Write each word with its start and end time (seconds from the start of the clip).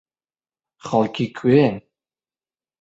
خەڵکی 0.85 1.27
کوێن؟ 1.37 1.75